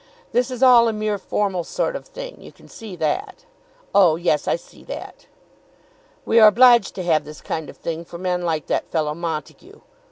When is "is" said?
0.49-0.63